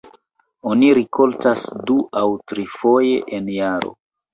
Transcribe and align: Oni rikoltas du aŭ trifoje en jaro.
Oni 0.71 0.89
rikoltas 1.01 1.69
du 1.91 2.01
aŭ 2.25 2.27
trifoje 2.49 3.25
en 3.41 3.57
jaro. 3.63 3.99